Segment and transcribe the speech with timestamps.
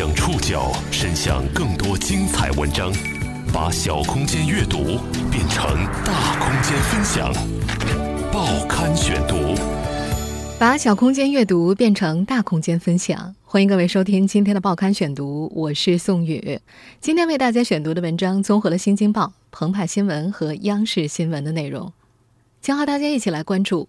[0.00, 2.90] 将触角伸向更多精彩文章，
[3.52, 4.78] 把小空间阅读
[5.30, 7.30] 变成大空间分享。
[8.32, 9.54] 报刊选读，
[10.58, 13.34] 把小空间阅读变成大空间分享。
[13.44, 16.58] 欢迎各位收听今天的报刊选读，我是宋宇。
[16.98, 21.92] 今天为大家选读的文章综合了《新京报》、澎湃新闻和央视新闻的内容，
[22.62, 23.86] 将和大家一起来关注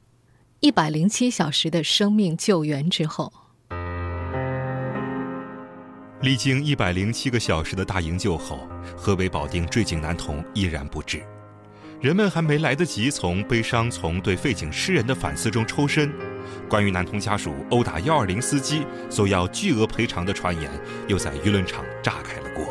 [0.60, 3.32] 一百零七小时的生命救援之后。
[6.22, 11.24] 历经一百零七个小时的大营救后，河北保定坠井男童依然不治。
[12.00, 16.14] 人们还没来得及从悲伤、从对废井诗人的反思中抽身，
[16.70, 20.70] 关于男童家属殴打幺二零司机索要巨额赔偿的传言，
[21.08, 22.68] 又在舆论场炸开了锅。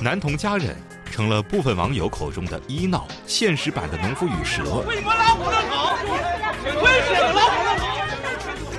[0.00, 0.74] 男童家人
[1.10, 4.82] 成了部分网友口中的医闹现实版的农夫与蛇。
[4.88, 5.92] 为什么老虎能跑？
[6.82, 7.89] 为什么老虎能跑？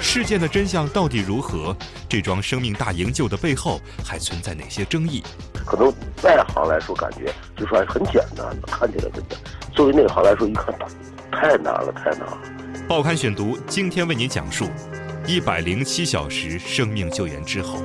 [0.02, 1.76] 事件的真相到底如何？
[2.10, 5.24] 这桩生命大营救的背后还存在哪些争议？
[5.66, 5.88] 可能
[6.24, 9.40] 外行来说，感觉就说很简单的，看起来很简单。
[9.74, 10.76] 作为内行来说，一看
[11.32, 12.38] 太难了，太难了。
[12.90, 14.66] 报刊选读今天为您讲述
[15.28, 17.78] 一百零七小时生命救援之后，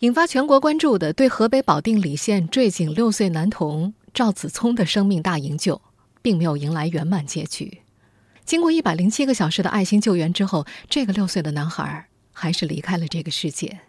[0.00, 5.80] 引发全国关注的对河北保定澧县坠井六岁男童赵子聪的生命大营救，
[6.22, 7.82] 并没有迎来圆满结局。
[8.44, 13.80] 经过一百零七个小时的爱心救援之后，这个六岁的男孩还是离开了这个世界。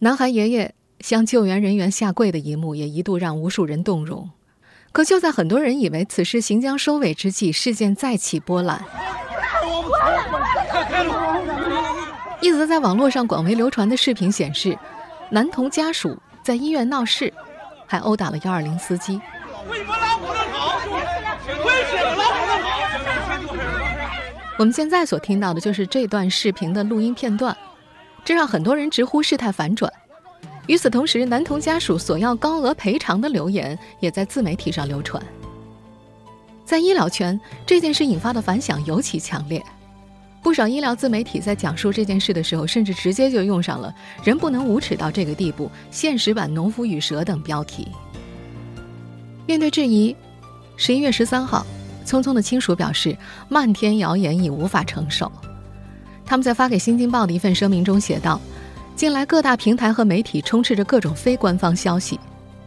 [0.00, 4.30] 男孩爷爷向救援人员下跪的一幕，也一度让无数人动容。
[4.90, 8.84] 可就在很多人以为此事行将收尾之际，事件再起波澜。
[12.40, 14.76] 一则在网络上广为流传的视频显示，
[15.30, 17.32] 男童家属在医院闹事，
[17.86, 19.20] 还殴打了幺二零司机。
[19.68, 20.34] 为什么拉我
[24.58, 27.56] 我们现在所听到的就是这段视频的录音片段，
[28.24, 29.90] 这让很多人直呼事态反转。
[30.66, 35.22] 与此同时，男童家属索要高额赔偿的留言也在自媒体上流传。
[36.64, 39.64] 在医疗圈，这件事引发的反响尤其强烈，
[40.42, 43.94] 不少医疗自媒体在讲述这件事的时候，甚至直接就用上了
[44.24, 47.86] “人不能无耻到这个地步”“现实版农夫与蛇”等标题。
[49.46, 50.16] 面对质疑，
[50.76, 51.64] 十一月十三号。
[52.08, 53.14] 匆匆的亲属表示，
[53.50, 55.30] 漫天谣言已无法承受。
[56.24, 58.40] 他们在发给《新京报》的一份声明中写道
[58.96, 62.18] ：“近来各大平台和媒体充斥着各种非官方消息，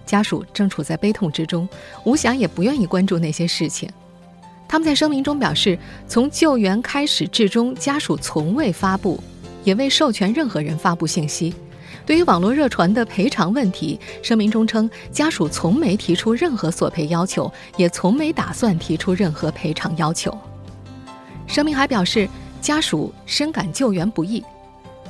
[0.05, 1.67] 家属正处在悲痛之中，
[2.05, 3.89] 无暇也不愿意关注那些事情。”
[4.69, 5.77] 他们在声明中表示，
[6.07, 9.21] 从救援开始至终，家属从未发布，
[9.63, 11.53] 也未授权任何人发布信息。
[12.11, 20.37] 对于网络热传的赔偿问题，声明中称，家属从没提出任何索赔要求，也从没打算提出任何赔偿要求。
[21.47, 22.27] 声明还表示，
[22.59, 24.43] 家属深感救援不易，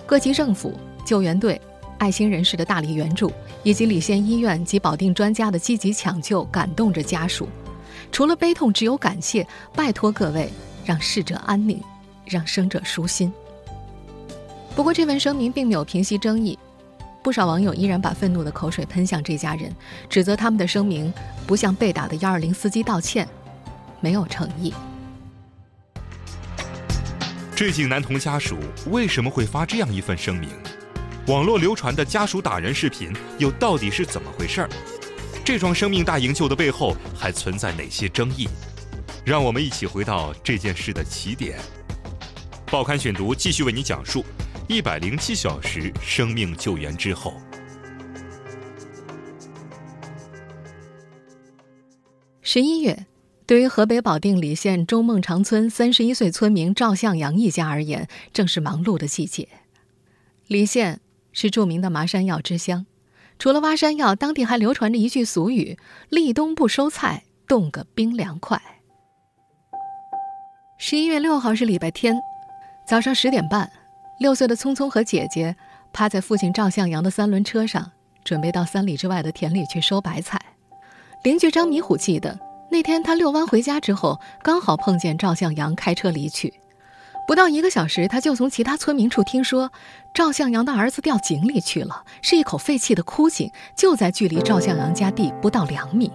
[0.05, 1.59] 各级政府、救援队、
[1.97, 3.33] 爱心人士的大力援助，
[3.63, 7.49] 以及澧县医院及保定专家的积极抢救，感动着家属。
[8.11, 9.47] 除了悲痛，只有感谢。
[9.75, 10.53] 拜托各位，
[10.85, 11.81] 让逝者安宁，
[12.25, 13.33] 让生者舒心。
[14.75, 16.55] 不过，这份声明并没有平息争议。
[17.23, 19.73] 不少网友依然把愤怒的口水喷向这家人，
[20.09, 21.13] 指责他们的声明
[21.45, 23.27] 不向被打的幺二零司机道歉，
[23.99, 24.73] 没有诚意。
[27.55, 28.57] 坠井男童家属
[28.89, 30.49] 为什么会发这样一份声明？
[31.27, 34.69] 网络流传的家属打人视频又到底是怎么回事儿？
[35.45, 38.49] 这桩生命大营救的背后还存在哪些争议？
[39.23, 41.59] 让我们一起回到这件事的起点。
[42.71, 44.25] 报刊选读继续为你讲述。
[44.71, 47.33] 一百零七小时生命救援之后，
[52.41, 53.05] 十一月，
[53.45, 59.49] 对于河北保定澧县周孟长村三十一岁村民赵向阳一家而言，正是忙碌的季节。
[60.47, 61.01] 澧县
[61.33, 62.85] 是著名的麻山药之乡，
[63.37, 65.77] 除了挖山药，当地还流传着一句俗语
[66.07, 68.61] ：“立冬不收菜，冻个冰凉快。”
[70.79, 72.15] 十一月六号是礼拜天，
[72.87, 73.69] 早上十点半。
[74.21, 75.55] 六岁的聪聪和姐姐
[75.91, 77.91] 趴在父亲赵向阳的三轮车上，
[78.23, 80.39] 准备到三里之外的田里去收白菜。
[81.23, 86.53] 邻居张迷虎记得，那天他遛弯回家之后，刚好碰见赵向阳开车离去。
[87.27, 89.71] 不到一个小时，他就从其他村民处听说，
[90.13, 96.11] 赵向阳的儿子掉井里去了，是一口废弃的枯井，就在距离赵向阳家地不到两米。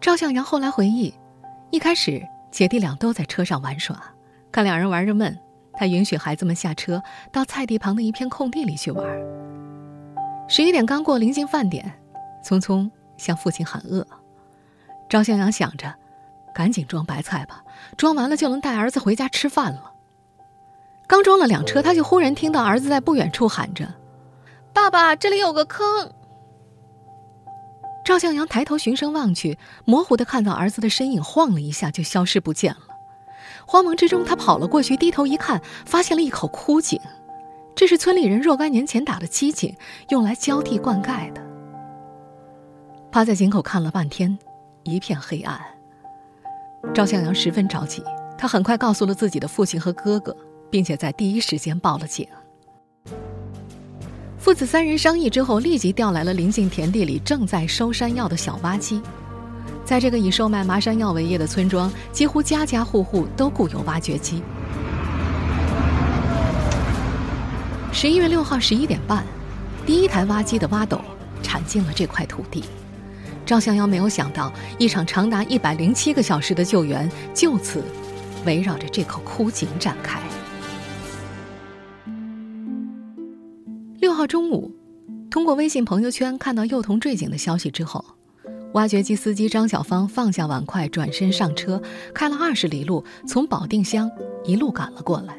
[0.00, 1.14] 赵向阳后来回忆，
[1.70, 3.96] 一开始姐弟俩都在车上玩耍，
[4.50, 5.38] 看两人玩着闷。
[5.82, 7.02] 他允许孩子们下车，
[7.32, 9.04] 到菜地旁的一片空地里去玩。
[10.48, 11.92] 十一点刚过，临近饭点，
[12.40, 14.06] 匆匆向父亲喊饿。
[15.08, 15.92] 赵向阳想着，
[16.54, 17.64] 赶紧装白菜吧，
[17.96, 19.92] 装完了就能带儿子回家吃饭了。
[21.08, 23.92] 刚装了两车，他就忽然听到儿子在不远处喊着
[24.72, 26.12] ：“爸爸，这里有个坑。”
[28.06, 32.91] 赵向阳抬头循声望去，模糊的看到儿子的身影晃了一下就消失不见了。
[33.72, 37.00] 慌忙之中，他跑了过去，低头一看，发现了一口枯井，
[37.74, 39.74] 这是村里人若干年前打的机井，
[40.10, 41.42] 用来浇地灌溉的。
[43.10, 44.38] 趴在井口看了半天，
[44.82, 45.58] 一片黑暗。
[46.92, 48.04] 赵向阳十分着急，
[48.36, 50.36] 他很快告诉了自己的父亲和哥哥，
[50.68, 52.28] 并且在第一时间报了警。
[54.36, 59.00] 父子三人商议之后，立即调来了临近田地里正在收山药的小挖机。
[59.92, 64.42] 在这个以售卖麻山药为业的村庄，几乎家家户户都雇有挖掘机。
[67.92, 69.22] 十一月六号十一点半，
[69.84, 70.98] 第一台挖机的挖斗
[71.42, 72.64] 铲进了这块土地。
[73.44, 77.84] 赵向阳没有想到，一场长达一百零七个小时的救援就此
[78.46, 80.22] 围绕着这口枯井展开。
[84.00, 84.74] 六号中午，
[85.30, 88.02] 通过微信朋友圈看到幼童坠井的消息之后，
[88.74, 91.80] 挖掘机司机张小芳放下碗筷，转身上车，
[92.14, 94.10] 开了二十里路，从保定乡
[94.44, 95.36] 一路赶了过来，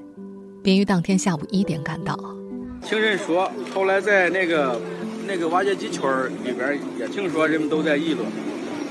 [0.64, 2.16] 并于当天下午一点赶到。
[2.84, 4.80] 听人说，后来在那个
[5.28, 6.08] 那个挖掘机圈
[6.46, 8.28] 里边也听说人们都在议论，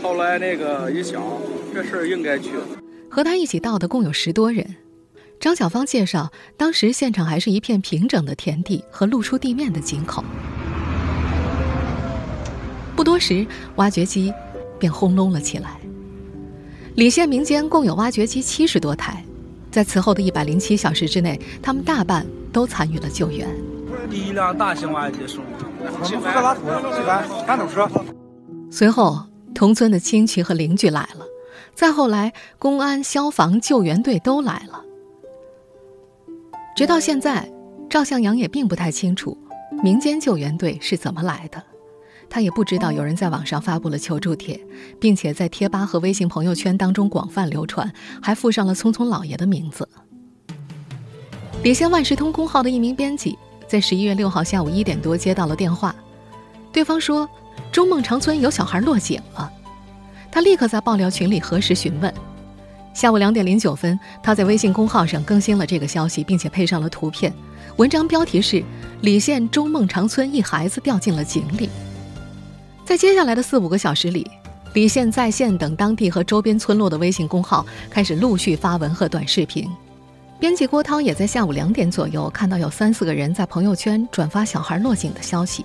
[0.02, 1.22] 后来那个一想，
[1.72, 2.50] 这事儿应该去。
[3.08, 4.76] 和他一起到的共有十多人。
[5.38, 10.24] 张小芳介绍，当时现场还是一片平整的田地和露出地面的井口。
[12.94, 13.46] 不多时，
[13.76, 14.32] 挖掘机
[14.78, 15.78] 便轰隆了起来。
[16.94, 19.24] 李县民间共有挖掘机七十多台，
[19.70, 23.48] 在此后的一百零七小时之内，他们大半都参与了救援。
[24.10, 25.42] 第一辆大型挖掘机送
[25.78, 26.62] 我们负责拉土、
[26.94, 27.88] 基板、干斗车。
[28.70, 29.18] 随后，
[29.54, 31.24] 同村的亲戚和邻居来了，
[31.74, 34.84] 再后来，公安、消防、救援队都来了。
[36.76, 37.50] 直到现在，
[37.88, 39.36] 赵向阳也并不太清楚
[39.82, 41.62] 民间救援队是怎么来的。
[42.32, 44.58] 他也不知道有人在网上发布了求助帖，
[44.98, 47.92] 并且在贴吧和微信朋友圈当中广泛流传，
[48.22, 49.86] 还附上了聪聪老爷的名字。
[51.62, 53.36] 李县万事通公号的一名编辑
[53.68, 55.94] 在十一月六号下午一点多接到了电话，
[56.72, 57.28] 对方说
[57.70, 59.52] 中孟长村有小孩落井了。
[60.30, 62.10] 他立刻在爆料群里核实询问。
[62.94, 67.30] 下午两点零九分，他在微信公号上更新了这个消息，并且配上了图片。
[67.76, 68.64] 文章标题是
[69.02, 71.68] “李县中孟长村一孩子掉进了井里”。
[72.92, 74.30] 在接下来的四五个小时里，
[74.74, 79.66] 李县在线等当地和周边村落的微信公号开始陆续发文和短视频。
[80.38, 85.64] 编辑郭涛也在下午两点左右看到有三四个人在朋友圈转发小孩落井的消息。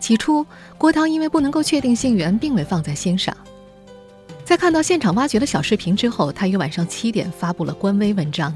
[0.00, 0.46] 起初，
[0.78, 3.36] 郭涛因为不能够确定信源，并未放在心上。
[4.42, 8.50] 在看到现场挖掘的小视频之后，他于晚上七点发布了官微文章。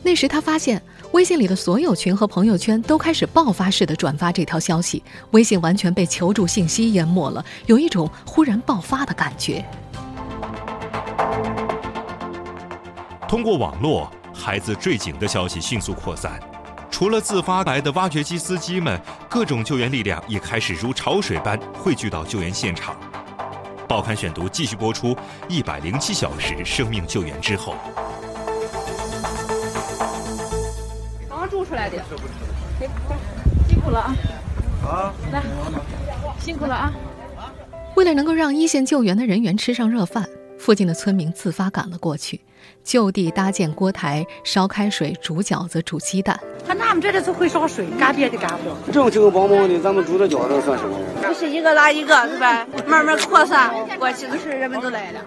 [0.00, 0.80] 那时他发现
[1.12, 9.64] 微信里的所有群和朋友圈都开始爆发式的转发这条消息，微信完全被求助信息淹没了，有一种忽然爆发的感觉。
[13.26, 16.38] 通过网络，孩子坠井的消息迅速扩散。
[16.90, 22.94] 除了自发来的挖掘机司机们，各种救援力量也开始如潮水般汇聚到救援现场。
[23.86, 25.16] 报刊选读继续播出。
[25.48, 27.74] 一百零七小时生命救援之后，
[33.68, 34.14] 辛苦了啊！
[34.84, 35.42] 啊，来，
[36.38, 36.92] 辛苦了啊！
[37.96, 40.24] 为了能够让一线救援的人员吃上热饭，
[40.58, 42.40] 附近的村民自发赶了过去，
[42.84, 46.38] 就地搭建锅台，烧开水，煮饺子，煮鸡蛋。
[46.66, 48.76] 他俺们这里就会烧水，干别的干不了。
[48.92, 50.96] 正经帮忙的，咱们煮点饺子算什么？
[51.22, 52.66] 不是一个拉一个，是吧？
[52.86, 55.20] 慢慢扩散过去的事，人们都来了。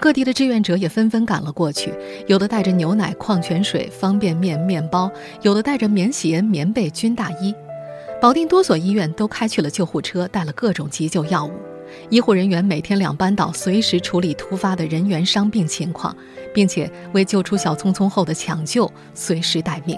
[0.00, 1.92] 各地的志愿者也纷纷赶了过去，
[2.28, 5.10] 有的带着牛奶、矿泉水、方便面、面包，
[5.42, 7.54] 有的带着棉鞋、棉被、军大衣。
[8.20, 11.52] 保定多所医院都开去了救护车，带了各种急救药物。
[12.10, 16.14] 医护人员每天两班倒，随时处理突发的人员伤病情况，
[16.52, 19.96] 并且为救出小聪聪后的抢救随时待命。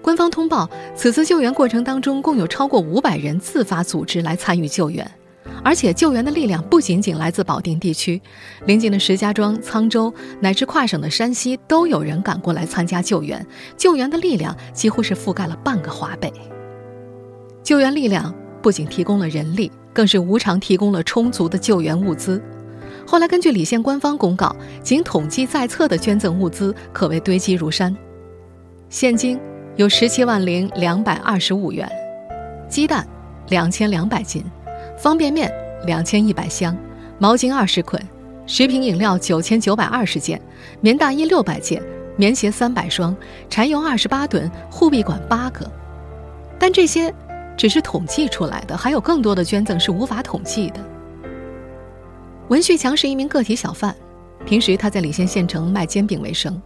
[0.00, 5.08] 官方通报，此次救援过程当中，共有超过五百人自发组织来参与救援，
[5.64, 8.20] 而且救援的力量不仅仅来自保定地区，
[8.66, 13.46] 邻近的石家庄、沧州乃至跨省的山西都有人赶过来参加救援。
[13.76, 16.32] 救援的力量几乎是覆盖了半个华北。
[17.62, 22.42] 救援力量不仅提供了人力，更是无偿提供了充足的救援物资。
[23.06, 27.96] 后来，根据李县官方公告，仅统计在册的捐赠物资可谓堆积如山，
[28.88, 29.38] 现金。
[29.76, 31.90] 有十七万零两百二十五元，
[32.68, 33.06] 鸡蛋
[33.48, 34.44] 两千两百斤，
[35.00, 35.50] 方便面
[35.86, 36.76] 两千一百箱，
[37.18, 37.98] 毛巾二十捆，
[38.46, 40.38] 食品饮料九千九百二十件，
[40.82, 41.82] 棉大衣六百件，
[42.16, 43.16] 棉鞋三百双，
[43.48, 45.66] 柴油二十八吨，护臂管八个。
[46.58, 47.12] 但这些
[47.56, 50.80] 只是统计出来的，还有更多的捐赠是无法统计的。
[52.48, 53.96] 文旭强是一名个体小贩，
[54.44, 56.60] 平时他在礼县县城卖煎饼为生，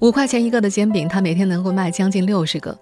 [0.00, 2.76] 五块钱一个的煎饼，他每天能够卖将近六十个。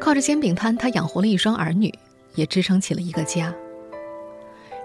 [0.00, 1.94] 靠着煎饼摊，他养活了一双儿女，
[2.34, 3.54] 也支撑起了一个家。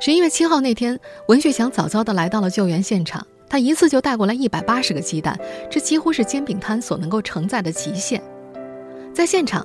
[0.04, 5.40] 十一月七号那天，文旭强早早地来到了救援现场，他一次就带过来一百八十个鸡蛋，
[5.70, 8.20] 这几乎是煎饼摊所能够承载的极限。
[9.14, 9.64] 在现场。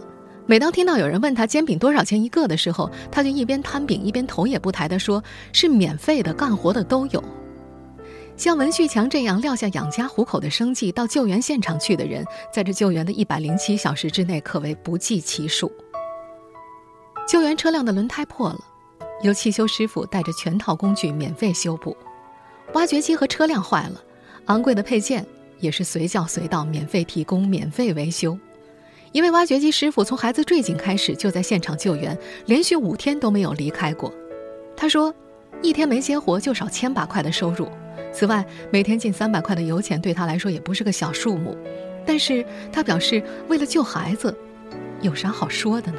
[0.48, 7.24] 每当听到有人问他煎饼多少钱一个的时候，他就一边摊饼一边头也不抬地说：“是免费的，干活的都有。”
[8.36, 15.72] 像文旭强这样撂下养家糊口的生计到救援现场去的人，在这救援的一百零七小时之内可谓不计其数。
[17.26, 18.60] 救援车辆的轮胎破了，
[19.22, 21.96] 由汽修师傅带着全套工具免费修补；
[22.74, 24.02] 挖掘机和车辆坏了，
[24.46, 25.24] 昂贵的配件
[25.58, 28.38] 也是随叫随到，免费提供，免费维修。
[29.12, 34.12] 一位挖掘机师傅从孩子坠井开始就在现场救援，连续五天都没有离开过。
[34.76, 35.14] 他说，
[35.62, 37.66] 一天没接活就少千把块的收入，
[38.12, 41.56] 此外每天近三百块的油钱对他来说也不是个小数目。
[42.04, 44.36] 但是他表示，为了救孩子，
[45.00, 45.98] 有啥好说的呢？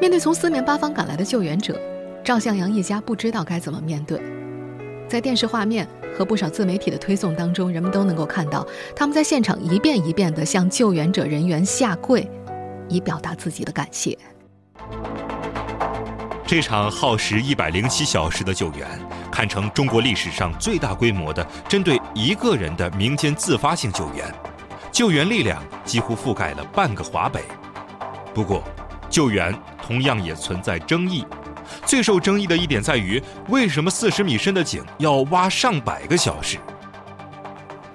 [0.00, 1.76] 面对从四面八方赶来的救援者，
[2.22, 4.20] 赵向阳一家不知道该怎么面对。
[5.08, 8.64] 在电视画面和不少自媒体的推送当中，人们都能够看到
[8.94, 12.30] 他们在现场一遍一遍地向救援者人员下跪，
[12.88, 14.16] 以表达自己的感谢。
[16.46, 18.86] 这场耗时一百零七小时的救援，
[19.32, 24.32] 堪称中国历史上最大规模的针对一个人的民间自发性救援，
[24.92, 27.42] 救援力量几乎覆盖了半个华北。
[28.32, 28.62] 不过，
[29.10, 29.54] 救援
[29.88, 31.24] 同样也存在争议。
[31.86, 36.58] 最受争议的一点在于，为什么四十米深的井要挖上百个小时？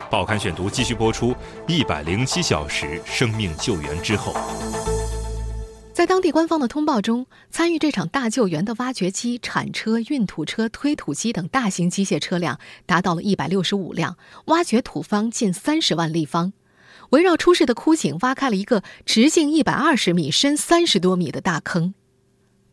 [0.10, 1.36] 报刊选读继续播出。
[1.68, 4.36] 一百零七小时生命救援之后，
[5.94, 16.54] 在当地官方的通报中，参与这场大救援的挖掘机、铲车、运土车、推土机等大型机械车辆达到了一百六十五辆，挖掘土方近三十万立方，
[17.14, 21.94] 围绕出事的枯井挖开了一个直径一百二十米、深三十多米的大坑。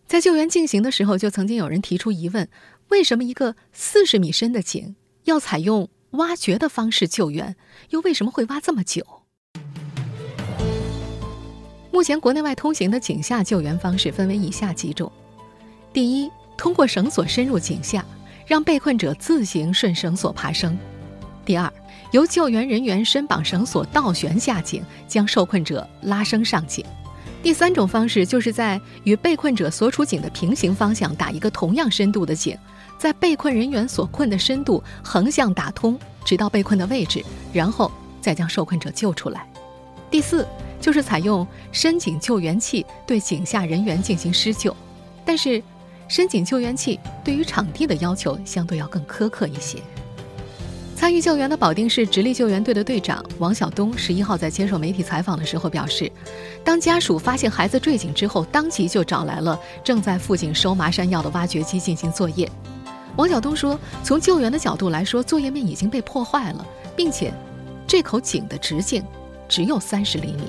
[0.06, 2.49] 在救援进行的时候，就曾经有人提出疑问：
[2.88, 7.54] 为什么一个四十米深的井要采用挖掘的方式救援？
[7.90, 9.04] 又为什么会挖这么久？
[11.90, 15.12] 目前国内外通行的井下救援方式分为以下几种：
[15.92, 18.02] 第一，通过绳索深入井下，
[18.47, 20.73] 让被困者自行顺绳索爬升；
[21.44, 21.70] 第二，
[22.12, 26.85] 由救援人员身绑绳索倒悬下井，将受困者拉升上井。
[27.43, 32.59] 第三种方式就是在与被困者所处井的平行方向打一个同样深度的井，
[32.99, 37.90] 在被困人员所困的深度横向打通，直到被困的位置，然后
[38.21, 39.47] 再将受困者救出来。
[40.11, 40.47] 第四
[40.81, 44.76] 就是采用深井救援器对井下人员进行施救，
[45.25, 45.62] 但是
[46.09, 49.79] 深井救援器对于场地的要求相对要更苛刻一些。
[51.00, 56.12] 参与救援的保定市直隶救援队的队长王晓东十一号在接受媒体采访的时候表示，
[56.62, 62.47] 当家属发现孩子坠井之后，当即就找来了正在附近收麻山药的挖掘机进行作业。
[63.16, 67.33] 王晓东说，从救援的角度来说，作业面已经被破坏了，并且
[67.87, 69.02] 这口井的直径
[69.49, 70.42] 只有三十厘米，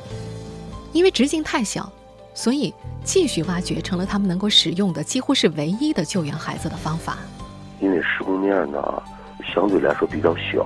[0.91, 1.89] 因为直径太小，
[2.33, 2.73] 所以
[3.05, 7.19] 继续挖掘成了他们能够使用的几乎是唯一的救援孩子的方法。
[7.79, 8.77] 因为施工面呢。
[9.43, 10.65] 相对来说比较小，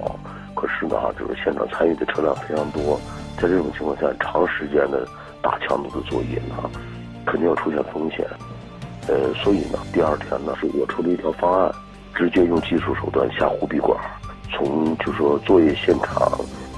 [0.54, 3.00] 可是呢，就是现场参与的车辆非常多，
[3.38, 5.08] 在这种情况下，长时间的
[5.42, 6.70] 大强度的作业呢，
[7.26, 8.26] 肯定要出现风险。
[9.08, 11.72] 呃，所以呢，第二天呢，是我出了一条方案，
[12.16, 14.00] 直接用技术手段下护臂管，
[14.52, 16.32] 从就说作业现场，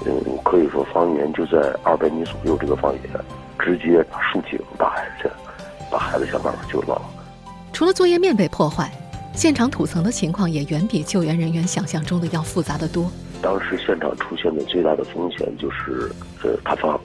[0.04, 0.12] 嗯，
[0.44, 3.04] 可以说方圆就在二百米左右这个方圆，
[3.58, 5.28] 直接竖井打下去，
[5.90, 7.02] 把孩子想办法救到了。
[7.72, 8.90] 除了作业面被破坏。
[9.38, 13.08] 现场土层的情况也远比救援人员想象中的要复杂的多。
[13.40, 16.10] 当时现场出现的最大的风险就是
[16.42, 17.00] 呃塌方，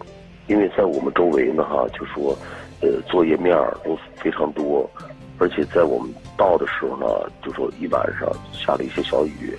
[0.47, 2.35] 因为在我们周围呢哈，就说
[2.81, 4.89] 呃作业面都非常多，
[5.37, 7.05] 而且在我们到的时候呢，
[7.43, 9.55] 就说一晚上下了一些小雨，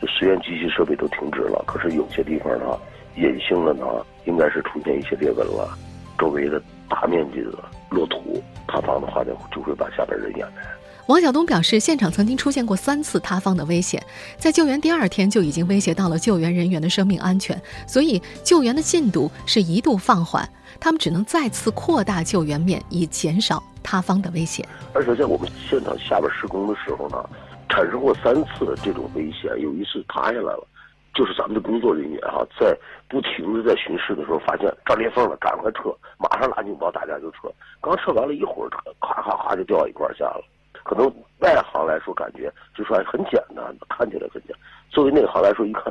[0.00, 2.78] 就虽然机器设备都停止了，可是有些地方呢
[3.16, 3.84] 隐性的呢
[4.24, 5.76] 应该是出现一些裂纹了，
[6.16, 7.50] 周围的大面积的
[7.90, 10.62] 落土塌方的话呢，就会把下边人掩埋。
[11.06, 14.02] 王晓东表示，现场曾经出现过三次塌方的危险，
[14.38, 20.48] 在救援第二天就已经威胁到了救援人员的生命安全，所以救援的进度是一度放缓，
[20.80, 24.66] 他们只能再次扩大救援面，以减少塌方的危险。
[24.94, 27.22] 而且在我们现场下边施工的时候呢，
[27.68, 30.66] 产生过三次这种危险，有一次塌下来了，
[31.14, 32.74] 就是咱们的工作人员哈，在
[33.10, 37.52] 不停的在巡视的时候，发现着裂缝了，赶快撤，马上拉警报，大家就撤。
[37.82, 38.70] 刚撤完了一会儿，
[39.02, 40.42] 咔咔咔就掉一块下了。
[40.84, 41.06] 可能
[41.38, 44.58] 外行来说，感觉就说很简单，看起来很简单。
[44.90, 45.84] 作为内行来说，一看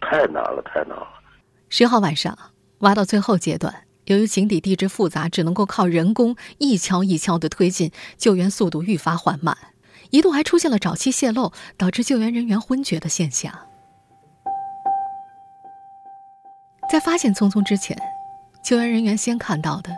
[0.00, 1.06] 太难了，太难了。
[1.68, 2.36] 十号晚上
[2.78, 9.56] 挖到最后阶段，由于井底地质复杂，只能够靠人工一锹一锹的推进，救援速度愈发缓慢，
[10.10, 13.52] 一度还出现了沼气泄漏，导致救援人员昏厥的现象。
[16.90, 17.96] 在发现聪聪之前，
[18.62, 19.90] 救援人员先看到的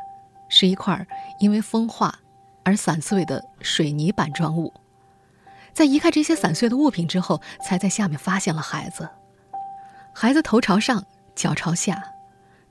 [0.49, 1.07] 是一块
[1.39, 2.19] 因为风化
[2.69, 4.73] 而散碎的水泥板状物。
[5.73, 9.09] 在移开这些散碎的物品之后，才在下面发现了孩子。
[10.15, 12.03] 孩子头朝上，脚朝下，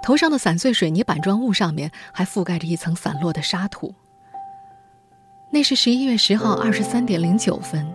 [0.03, 3.95] 头上的散碎水泥板状物上面还覆盖着一层散落的沙土。
[5.51, 7.91] 那是十一月十号二十三点零九分，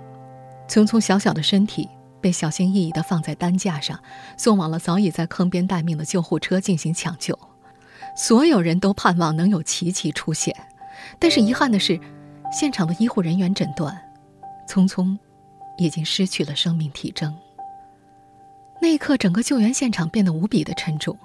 [0.67, 1.89] 聪聪小小的身体。
[2.21, 3.99] 被小心翼翼地放在担架上，
[4.37, 7.37] 送往了早已在坑边待命的救护车进行抢救。
[8.17, 10.55] 所有人都盼望能有奇迹出现，
[11.19, 12.01] 但是遗憾的是，
[12.53, 13.97] 现场的医护人员诊断，
[14.67, 15.19] 聪聪
[15.79, 17.35] 已经失去了生命体征。
[18.81, 21.17] 那一刻，整个救援现场变得无比的沉重，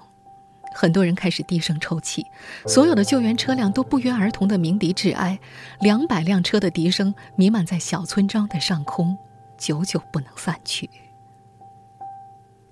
[0.74, 2.25] 很多人开始低声抽泣，
[2.65, 5.39] 所有的救援车辆都不约而同的鸣笛致哀，
[5.79, 9.17] 两百辆车的笛声弥漫在小村庄的上空。
[9.57, 10.88] 久久不能散去。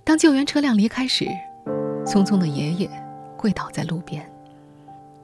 [0.03, 1.27] 当救援车辆离开时，
[2.05, 2.87] 聪聪的爷爷
[3.35, 4.23] 跪倒在路边。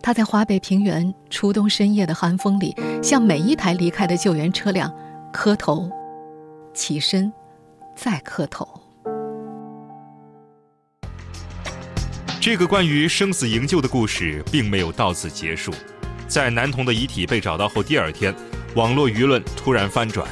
[0.04, 4.92] 他在华北平原初冬深夜的寒风里，向每一台离开的救援车辆
[5.32, 5.90] 磕头，
[6.74, 7.32] 起身，
[7.96, 8.68] 再磕头。
[12.40, 15.72] 这个关于生死营救的故事并没有到此结束。
[16.28, 18.34] 在男童的遗体被找到后第二天，
[18.76, 20.28] 网络舆论突然翻转。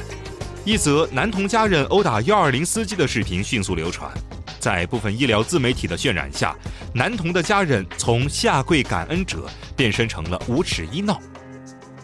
[0.64, 4.12] 一则男童家人殴打幺二零司机的视频迅速流传，
[4.60, 6.54] 在部分医疗自媒体的渲染下，
[6.94, 11.18] 男童的家人从下跪感恩者变身成了无耻医闹。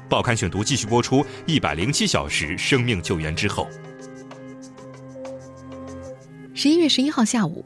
[0.09, 1.25] 报刊选读继续播出。
[1.47, 3.69] 一百零七小时生命救援之后，
[6.55, 7.65] 十一月十一号下午，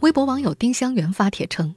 [0.00, 1.74] 微博网友丁香园发帖称，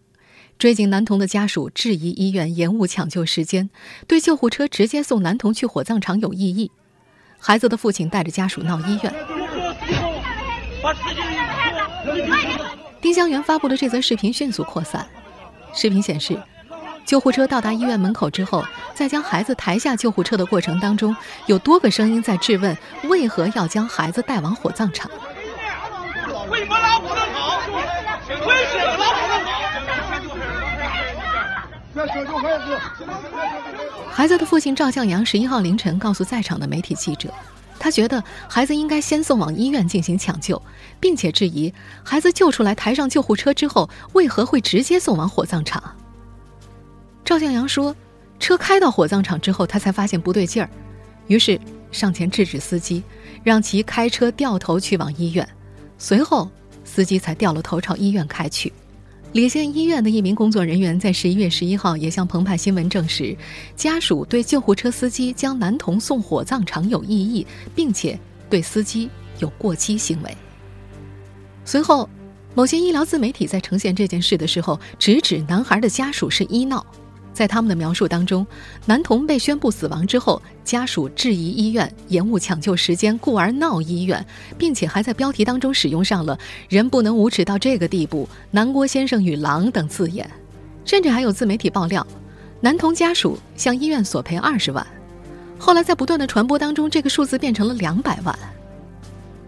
[0.58, 3.70] 追紧男童的家属质疑医院延误抢救时间，
[4.08, 6.72] 对救护车直接送男童去火葬场有异议。
[7.38, 9.14] 孩子的父亲带着家属闹医院。
[13.06, 15.06] 丁香园发布的这则视频迅速扩散。
[15.76, 16.42] 视频显示，
[17.06, 18.66] 救护车到达医院门口之后，
[18.96, 21.16] 在将孩子抬下救护车的过程当中，
[21.46, 25.08] 有多个声音在质问为何要将孩子带往火葬场。
[26.50, 27.60] 为什么拉火葬场？
[28.28, 29.20] 为什么拉火
[31.94, 32.18] 葬场？
[34.12, 37.30] 孩子的父亲赵向阳十一号凌晨告诉在场的媒体记者，
[37.78, 40.62] 他觉得孩子应该先送往医院进行抢救，
[41.00, 45.84] 并且质疑孩子救出来抬上救护车之后为何会直接送往火葬场。
[47.24, 47.96] 赵向阳说，
[48.40, 50.70] 车开到火葬场之后，他才发现不对劲儿，
[51.28, 51.60] 于是
[51.92, 53.04] 上前制止司机，
[53.44, 55.48] 让其开车掉头去往医院，
[55.98, 56.50] 随后
[56.84, 58.72] 司机才掉了头朝医院开去。
[59.36, 63.36] 李县医院的一名工作人员在十一月十一号也向澎湃新闻证实，
[63.76, 67.46] 家属对救护车司机将男童送火葬场有异议，
[67.76, 68.18] 并且
[68.50, 70.38] 对司机有过激行为。
[71.66, 72.10] 随后，
[72.54, 76.86] 某些医疗自媒体在呈现这件事的时候，直指男孩的家属是医闹。
[77.36, 78.48] 在他们的描述当中，
[78.86, 84.26] 男童被宣布死亡之后，家属质疑医院延误抢救时间，故而闹医院，
[84.58, 90.28] 并且还在标题当中使用上了“人不能无耻到这个地步”“南郭先生与狼”等字眼，
[90.86, 92.08] 甚至还有自媒体爆料，
[92.62, 94.88] 男童家属向医院索赔二十万。
[95.60, 98.34] 后来在不断的传播当中，这个数字变成了两百万。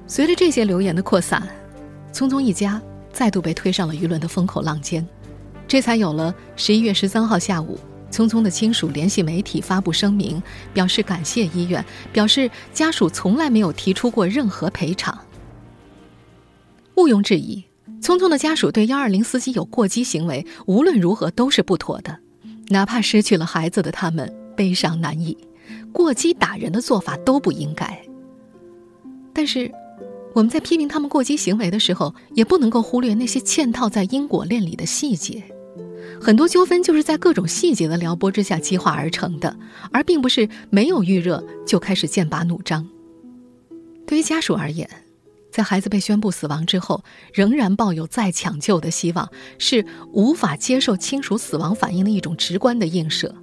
[0.07, 1.41] 随着这些流言的扩散，
[2.11, 2.81] 聪聪一家
[3.13, 5.07] 再度被推上了舆论的风口浪尖。
[5.67, 7.77] 这才有了十一月十三号下午，
[8.09, 10.41] 聪聪的亲属联系媒体发布声明，
[10.73, 15.17] 表示感谢医院，表示家属从来没有提出过任何赔偿。
[16.95, 17.65] 毋庸置疑，
[18.01, 22.17] 聪聪的家属对幺二零司机有过激行为，无论如何都是不妥的。
[22.69, 25.37] 哪怕失去了孩子的他们悲伤难抑，
[25.91, 28.01] 过激打人的做法都不应该。
[29.33, 29.69] 但是。
[30.33, 35.43] 我们在批评他们过激行为的时候，也不能够忽略那些嵌套在因果链里的细节。
[36.21, 39.57] 很多纠纷就是在各种细节的撩拨之下激化而成的，
[39.91, 42.87] 而并不是没有预热就开始剑拔弩张。
[44.05, 44.89] 对于家属而言，
[45.51, 53.33] 在孩子被宣布死亡之后，仍然抱有再抢救的希望，是无法接受亲属死亡反应的一种直观的映射。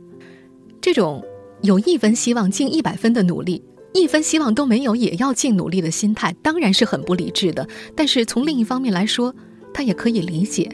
[0.81, 1.25] 这种
[1.63, 3.63] 有一分希望尽一百分的努力。
[3.97, 7.69] 一分希望都没有也要尽努力的心态，当然是很不理智的。
[7.95, 9.33] 但是从另一方面来说，
[9.73, 10.69] 他也可以理解。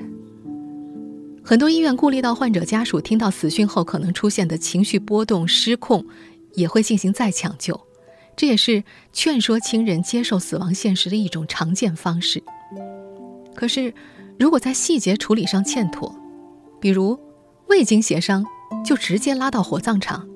[1.50, 6.06] 很多医院顾虑到患者家属听到死讯后可能出现的情绪波动、失控，
[6.54, 7.88] 也会进行再抢救。
[8.36, 12.40] 这也是劝说亲人接受死亡现实的一种常见方式。
[13.52, 13.92] 可是，
[14.38, 16.14] 如果在细节处理上欠妥，
[16.80, 17.18] 比如
[17.66, 18.46] 未经协商
[18.84, 20.28] 就直接拉到火葬场，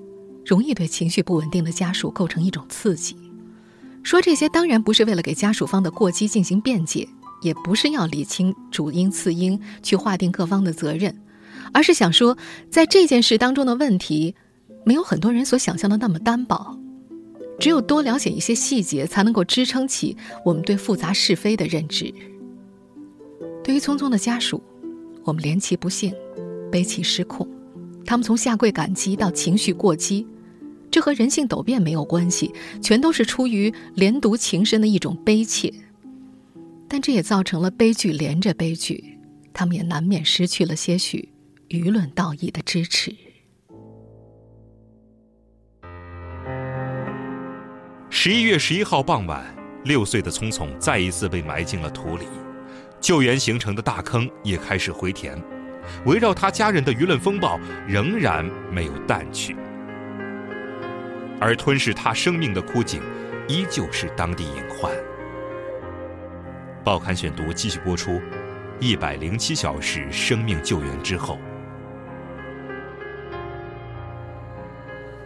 [0.44, 3.16] 容易对情绪不稳定的家属构成一种刺激。
[4.02, 7.08] 说这些当然不是为了给家属方的过激进行辩解。
[7.44, 11.14] 也不是要理清主因次因，去划定各方的责任，
[11.72, 12.36] 而是想说，
[12.70, 14.34] 在这件事当中的问题，
[14.84, 16.76] 没有很多人所想象的那么单薄。
[17.60, 22.12] 只有多了解一些细节，才能够支撑起我们对复杂是非的认知。
[23.62, 24.60] 对于匆匆的家属，
[25.22, 26.12] 我们怜其不幸，
[26.72, 27.46] 悲其失控。
[28.04, 30.26] 他们从下跪感激到情绪过激，
[30.90, 32.52] 这和人性陡变没有关系，
[32.82, 35.72] 全都是出于连读情深的一种悲切。
[36.88, 39.18] 但这也造成了悲剧连着悲剧，
[39.52, 41.28] 他们也难免失去了些许
[41.68, 43.14] 舆论道义的支持。
[48.10, 49.44] 十一月十一号傍晚，
[49.84, 52.26] 六岁的聪聪再一次被埋进了土里，
[53.00, 55.36] 救援形成的大坑也开始回填，
[56.06, 59.56] 围绕他家人的舆论风暴仍然没有淡去，
[61.40, 63.02] 而吞噬他生命的枯井，
[63.48, 64.94] 依旧是当地隐患。
[66.84, 68.20] 报刊选读继续播出，
[68.78, 71.38] 一百零七小时生命救援之后。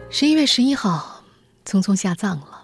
[0.09, 1.25] 十一月十一号，
[1.65, 2.63] 匆匆下葬了。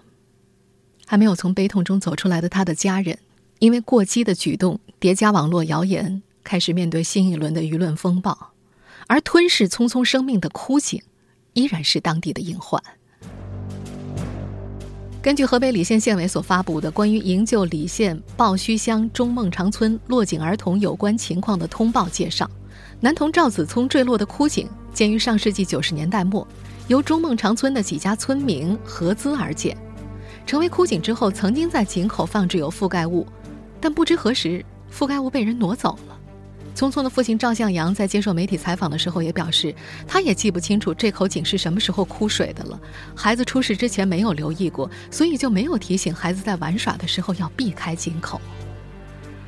[1.05, 3.19] 还没有从悲痛中走出来的他的家人，
[3.59, 8.53] 因为过激的举动叠加网络谣言，开始面对新一轮的舆论风暴。
[9.07, 11.03] 而吞噬匆匆生命的枯井，
[11.51, 12.81] 依然是当地的隐患。
[15.25, 22.47] 根据河北礼县县委所发布的关于营救礼县抱须乡中孟长村落井儿童有关情况的通报介绍，
[22.99, 26.47] 男童赵子聪坠落的枯井建于上世纪九十年代末，
[26.89, 29.75] 由中孟长村的几家村民合资而建，
[30.45, 33.25] 成为枯井之后，曾经在井口放置有覆盖物，
[33.81, 34.63] 但不知何时
[34.95, 36.14] 覆盖物被人挪走了。
[36.75, 39.73] 聪聪的父亲赵向阳在接受媒体采访的时候也表示，
[40.05, 42.77] 他也记不清楚这口井是什么时候枯水的了。
[43.15, 48.41] 孩子出事之前没有留意过，所以就没有提醒孩子在玩耍的时候要避开井口。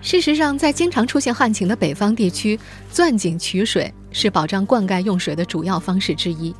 [0.01, 2.57] 事实上，在经常出现旱情的北方地区，
[2.89, 6.55] 钻井取水是保障灌溉用水的主要方式之一。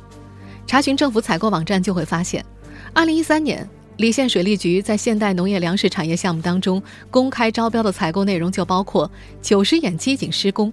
[0.66, 2.44] 查询政府采购网站就会发现
[2.94, 3.66] ，2013年。
[3.98, 6.80] 礼县水利局在现代农业粮食产业项目当中
[7.10, 9.10] 公开招标的采购内容就包括
[9.42, 10.72] 九十眼机井施工。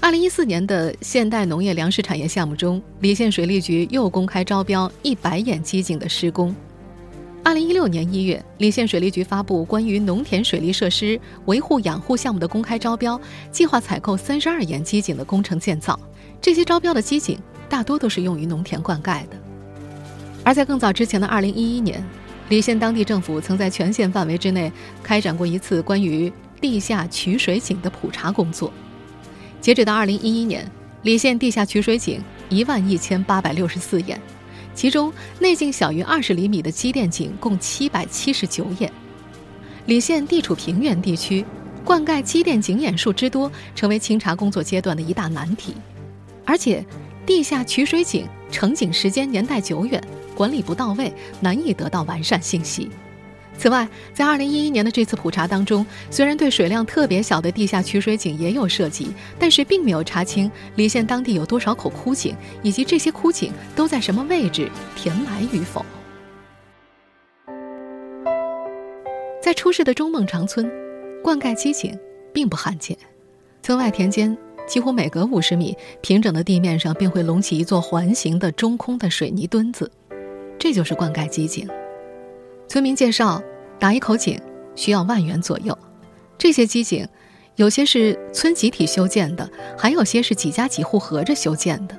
[0.00, 6.54] 二零一四年的现代农业粮食产业项目中，礼县水利局又公开招标一百眼机井的施工。
[7.42, 13.18] 二零一六年一月，礼县水利局发布关于农田水利设施维护养护项目的公开招标，
[13.50, 15.98] 计划采购三十二眼机井的工程建造。
[16.38, 19.36] 这些招标的机井大多都是用于农田灌溉的。
[20.44, 22.04] 而在更早之前的二零一一年。
[22.48, 28.72] 礼县当地政府曾在全县范围之内开展过一次关于地下取水井的普查工作。
[29.60, 30.66] 截止到二零一一年，
[31.02, 34.18] 礼县地下取水井一万一千八百六十四眼，
[34.74, 38.90] 其中内径小于二十厘米的机电井共七百七十九眼。
[39.84, 41.44] 礼县地处平原地区，
[41.84, 45.74] 灌溉机电井眼数之多，成为清查工作阶段的一大难题。
[46.46, 46.84] 而且，
[47.26, 50.02] 地下取水井成井时间年代久远。
[50.38, 52.88] 管理不到位，难以得到完善信息。
[53.58, 65.84] 此外，在2011年的这次普查当中，虽然对水量特别小的地下取水井也有涉及，但是并没有查清离县当地有多少口枯井，以及这些枯井都在什么位置，填埋与否。
[69.42, 70.70] 在出事的中孟长村，
[71.20, 71.98] 灌溉机井
[72.32, 72.96] 并不罕见，
[73.60, 79.90] 村外田间几乎每隔五十米，平整的地面上便会隆起一座环形的中空的水泥墩子。
[80.58, 81.68] 这就是灌溉机井。
[82.66, 83.42] 村民介绍，
[83.78, 84.38] 打一口井
[84.74, 85.76] 需要万元左右。
[86.36, 87.06] 这些机井，
[87.56, 91.96] 有些是村集体修建的，还有些是几家几户合着修建的。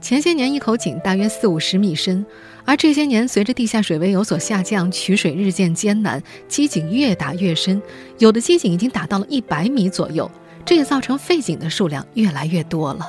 [0.00, 2.24] 前些年一口井大约四五十米深，
[2.64, 7.80] 而这些年随着地下水位有所下降，取水日渐艰难，机井越打越深，
[8.18, 10.30] 有的机井已经打到了一百米左右，
[10.64, 13.08] 这也造成废井的数量越来越多了。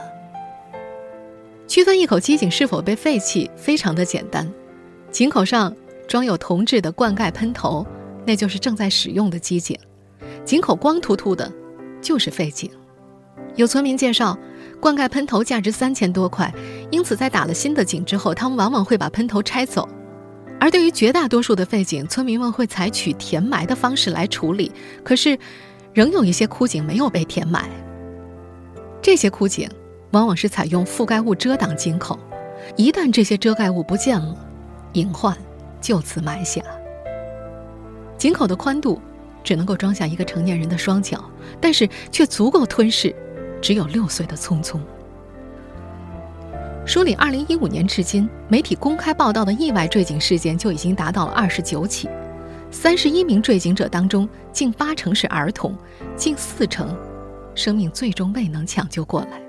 [1.67, 4.49] 区分一口机井是否被废弃非常的简单，
[5.11, 5.75] 井口上
[6.07, 7.85] 装有铜制的灌溉喷头，
[8.25, 9.75] 那就是正在使用的机井；
[10.45, 11.51] 井口光秃秃的，
[12.01, 12.71] 就是废井。
[13.55, 14.37] 有村民介绍，
[14.79, 16.53] 灌溉喷头价值三千多块，
[16.89, 19.87] 因此在打了新的井之后，他们往往会把喷头拆走。
[20.59, 24.71] 而对于绝大多数的废井，村民们会采取填埋的方式来处理。
[25.03, 25.37] 可是，
[25.93, 27.69] 仍有一些枯井没有被填埋。
[29.01, 29.69] 这些枯井
[30.17, 32.17] 往往是采用覆盖物遮挡井口，
[32.75, 34.35] 一旦这些遮盖物不见了，
[34.93, 35.37] 隐患
[35.79, 36.59] 就此埋下。
[38.17, 38.99] 井口的宽度
[39.43, 41.23] 只能够装下一个成年人的双脚，
[41.61, 43.15] 但是却足够吞噬
[43.61, 44.81] 只有六岁的聪聪。
[46.83, 52.09] 梳理2015年至今媒体公开报道的意外坠井事件就已经达到了29起
[52.71, 55.75] ，31名坠井者当中，近八成是儿童，
[56.15, 56.97] 近四成
[57.53, 59.46] 生命最终未能抢救过来。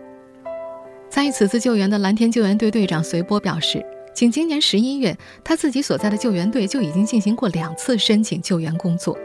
[1.11, 9.17] 参与此次救援的蓝天救援队队长随波表示，仅今年11月，他自己所在的救援队就已经进行过两次申请救援工作。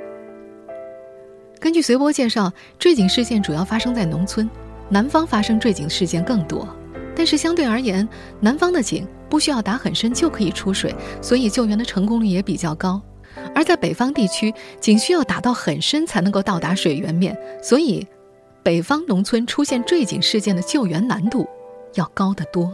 [1.60, 4.50] 根据随波介绍，坠井事件主要发生在农村，
[4.90, 6.68] 南方发生坠井事件更多。
[7.16, 8.08] 但是相对而言，
[8.40, 13.02] 南方的井不需要打很深就可以出水，所以救援的成功率也比较高。
[13.54, 18.06] 而在北方地区，井需要打到很深才能够到达水源面，所以
[18.64, 21.48] 北方农村出现坠井事件的救援难度
[21.96, 22.72] 要高得多。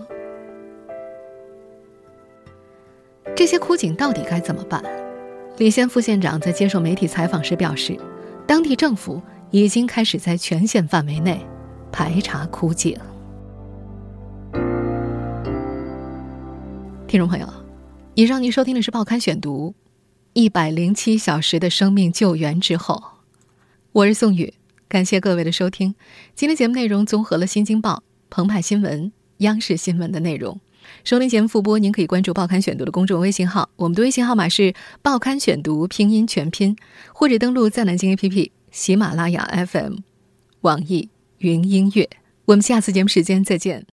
[3.36, 4.84] 这些枯井到底该怎么办？
[5.58, 7.98] 李先副县长在接受媒体采访时表示，
[8.48, 11.46] 当地政府已经开始在全县范围内
[11.92, 12.98] 排查枯井。
[17.08, 17.48] 听众朋友，
[18.14, 19.72] 以上您收听的是《报刊选读》，
[20.34, 23.02] 一百零七小时的生命救援之后，
[23.92, 24.54] 我是宋宇，
[24.88, 25.96] 感谢各位的收听。
[26.36, 30.60] 今天节目内容综合了《新京报》、澎湃新闻、央视新闻的内容。
[31.04, 36.76] 收听节目复播，您可以关注《报刊选读》的公众微信号，我们的微信号码是《报刊选读》拼音全拼，
[37.14, 39.98] 或者登录在南京 APP、喜马拉雅 FM、
[40.62, 42.10] 网易云音乐。
[42.46, 43.86] 我们下次节目时间再见。